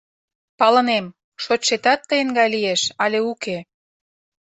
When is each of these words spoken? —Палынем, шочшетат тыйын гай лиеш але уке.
—Палынем, 0.59 1.05
шочшетат 1.43 1.99
тыйын 2.09 2.29
гай 2.37 2.47
лиеш 2.55 2.81
але 3.03 3.19
уке. 3.31 3.57